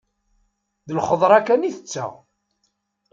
D 0.87 0.89
lxeḍra 0.97 1.39
kan 1.47 1.67
i 1.69 1.71
tetteɣ. 1.75 2.11